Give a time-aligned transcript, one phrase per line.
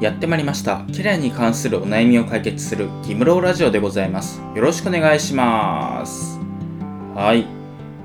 [0.00, 0.84] やってまいりました。
[0.92, 4.42] キャリアに関するお悩みを解決するギムローラジオでございます。
[4.54, 6.38] よろしくお願いします。
[7.14, 7.46] はい。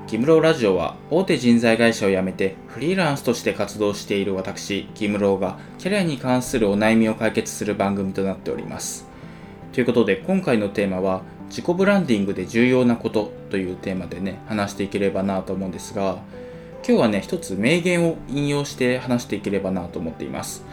[0.06, 9.06] ギムローラジオは大手人材会社を辞めてフリーランスとして活動している私、ギムローがキャリアに関するお悩みを解決する番組となっております。
[9.72, 16.22] ということで今回のテーマは自己ブランディングで重要なことというテーマでね話していければなと思うんですが
[16.86, 20.64] 今日はね一つ名言を引用して話していければなと思っています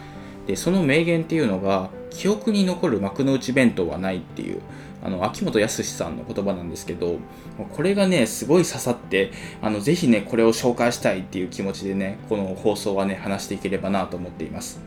[0.46, 4.60] でその名言っていうのが記憶に残る幕の内弁当はないっていう
[5.02, 7.18] あの秋元康さんの言葉なんですけど
[7.74, 9.32] これがねすごい刺さって
[9.62, 14.80] あのぜひねこれを紹介したいっていう気持ちでねこの放送はね話していければなと思っています。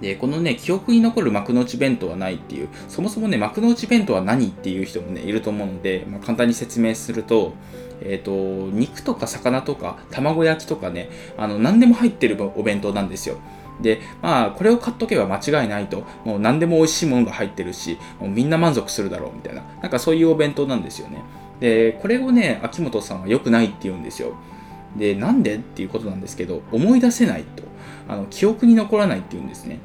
[0.00, 7.52] でこのね記憶に残る幕の内弁当はないっていうそもそもね幕の内弁当は何っていう人もねいると思うので、まあ、簡単に説明すると,、
[8.00, 13.36] えーと、肉とか魚とか卵焼きとかねあの何でも入ってるお弁当なんですよ。
[13.82, 16.04] でまあこれを買っとけば間違いないと。
[16.24, 19.62] もう何でも美味しいものが入ってるしもうみんな満足するだろうみたいな。
[19.82, 21.22] なんかそういうお弁当なんですよね。
[21.60, 24.34] でこれをね秋元さんは良くないって言うんですよ。
[24.96, 27.62] でなんでっていうことなんですけど思い出せないと。
[28.08, 29.78] あの記憶に残らないって言うんですね。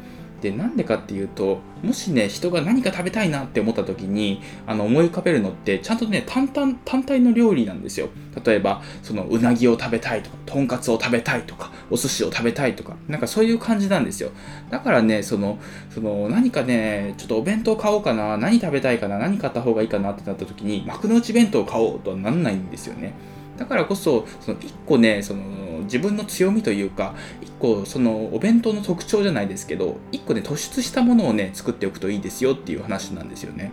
[0.45, 8.09] でなんでかっていうともしね人が何か食べたいなって思った時にあの思い浮かべるのってちゃんとね単々単体の料理なんですよ。
[8.45, 14.29] 例えばそのうなぎを食べたいとかとんかつを食べたいとかお寿司を食べたいとかなんかそういう感じなんですよ。
[14.69, 15.57] だからねその
[15.89, 23.15] その何かねちょっとお弁当買おうかな何食べたいかな何買った方がいいかなってなった時に幕の内弁当を買おうとはなんないんですよね。
[23.57, 25.41] だからこそその1個ねその
[25.83, 33.71] 自分の強みというか1個そのお弁当の特徴じゃないですけど1個ね突出したものをね作っておくといいですよっていう話なんですよね。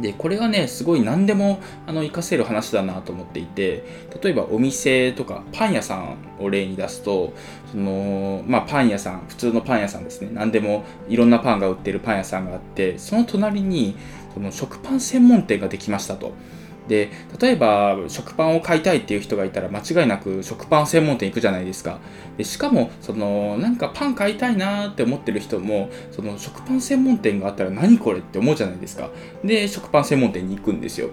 [0.00, 3.84] でこれがねすごい何でもあの活かせる話だなと思っていて
[4.22, 7.32] 例えばお店とかパン屋さんを例に出すと
[7.72, 13.96] その、まあ、パン屋さん普通のパン屋さんですね何でもいろんなパンが売ってるパン屋さんがあってその隣に
[14.34, 16.32] その食パン専門店ができましたと。
[16.88, 17.10] で
[17.40, 21.98] 例えば食パンを買いたいっていう人がいたら間違いなく食パン専門店行くじゃないですか。
[22.36, 29.10] でしかもそのなんかパン買いたいなって思ってる人もその食パン専門店があったら何これって思うじゃないですか。
[29.44, 31.10] で食パン専門店に行くんですよ。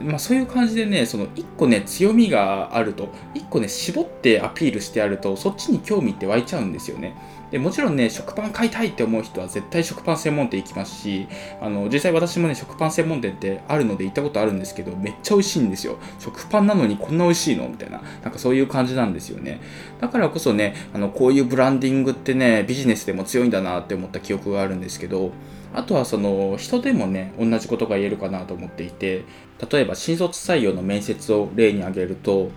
[0.00, 7.14] まあ、そういう感じでね、その1個ね、強みがあると、1個ね、絞ってアピールしてあると、そっちに興味って湧いちゃうんですよね。
[7.52, 11.28] でもちろんね、食パン買いたいって思う人は絶対食パン専門店行きますし、
[11.60, 15.98] あの実際私もね、食パン専門店ってあるので行ったことあるんですけど、めっちゃ美味しいんですよ。
[16.18, 17.68] 食パンなのにこんな美味しいの？
[17.68, 19.60] みたいな、なんかそういう感じなんですよね。
[20.00, 25.32] だからこそね、あのこういうブランディングってね、ビジネスでも強いんだなって思った記憶があるんですけど、
[25.74, 29.24] あとはその人でもね、同じことが言えるかなと思っていて、
[29.70, 32.50] 例えば新卒採用の面接を例に挙げると、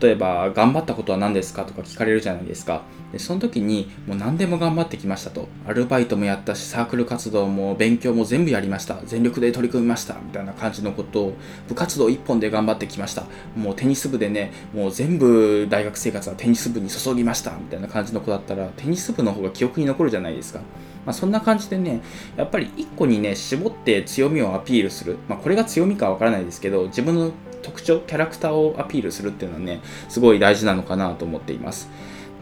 [0.00, 2.82] 例えば頑張ったことは何ですかとか聞かれるじゃないですか。
[3.12, 5.48] でその時にもう何でも頑張ってきましたと。
[5.66, 9.00] アルバイトもやったしサークル活動も勉強も全部やりました。
[9.04, 10.14] 全力で取り組みました。
[10.14, 11.32] みたいな感じのことを
[11.68, 13.24] 部活動1本で頑張ってきました。
[13.56, 17.52] もうテニス部でねもう全部大学生活はテニス部に注ぎました。
[17.52, 20.60] みたいな感じの子だったらテニス部の方が記憶に残るじゃないですか。
[21.06, 22.02] まあ、そんな感じでね、
[22.36, 25.16] やっぱり1個にね、絞って強みをアピールする。
[25.28, 27.30] まあ、これが強みかわからないですけど、自分の
[27.66, 31.90] 特徴、キャラクターをアピールするっていうのはね、すごい大事なのかなと思っています。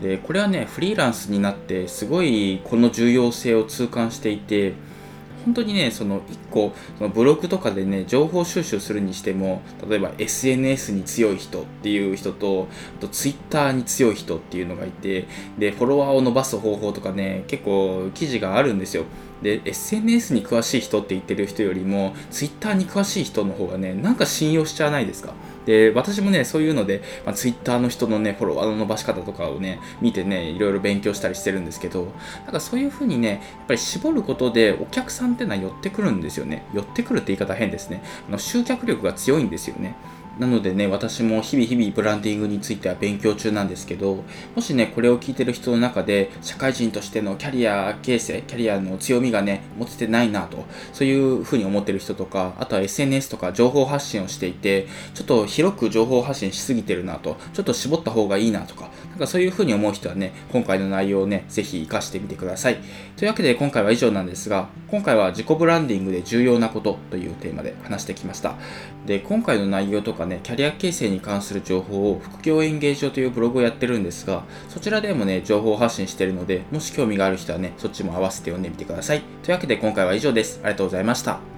[0.02, 4.74] で、これはね、フリーランスになって、すごいこの重要性を痛感していて、
[5.44, 12.68] 本当にね、その1個、そのブログとかでね、情報収集するにしても、例えば SNS に強い人っていう人と、
[12.98, 15.26] あと Twitter に強い人っていうのがいて、
[15.58, 19.04] で、フォロワーを伸ばす方法とかね、結構記事があるんですよ。
[19.42, 25.34] で、SNS に詳しい人って言ってる人よりも、Twitter に詳しい人の方がね、なんか信用しちゃわないですか？
[25.66, 32.08] で、私もね、そういうので、まあ、Twitter の人のね、フォロワーの伸ばし方とかをね、見てね、いろいろ勉強したりしてるんですけど、
[32.44, 36.64] なんかそういう風にね、やっぱり絞ることでお客さんってのは寄ってくるんですよね。
[36.72, 38.02] 寄ってくるって言い方変ですね。
[38.28, 39.94] あの集客力が強いんですよね。
[40.38, 44.24] なのでね、私も日々日々ブランディングについては勉強中なんですけど、
[44.56, 62.78] もしね、これを聞いてる人の中で、社会人としてのキャリア形成、キャリアの強みがね、持ててないなと、そういうふうに思ってる人とか、あとは SNS とか情報発信をしていて、ちょっと広く情報発信しすぎてるなと、ちょっと絞った方がいいなとか、なんかそういうふうに思う人はね、今回の内容をね、ぜひ活かしてみてください。
[63.16, 68.56] というわけで今回は以上なんですが、今回は自己ブランディングで重要なことというテーマで話してきました。
[69.06, 79.22] で、今回の内容とかね、キャリア形成に関する情報を副業演芸場というブログをやってるんですが、そちらでもね、情報発信してるので、もし興味がある人はね、そっちも合わせて読んでみてください。
[79.44, 80.58] というわけで今回は以上です。
[80.64, 81.53] ありがとうございました。